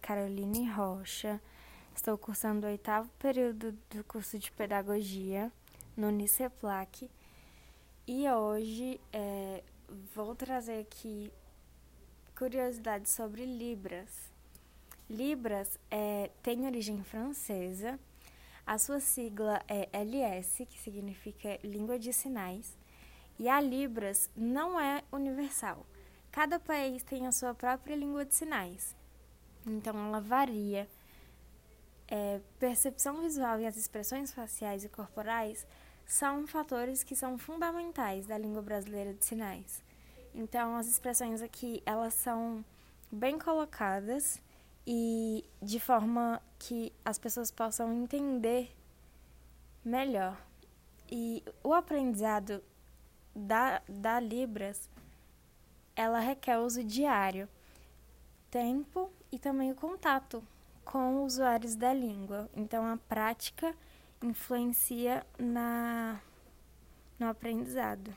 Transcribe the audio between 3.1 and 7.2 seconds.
período do curso de Pedagogia no Uniceplac.